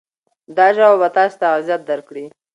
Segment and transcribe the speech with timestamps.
[0.57, 2.25] دا ژبه به تاسې ته عزت درکړي.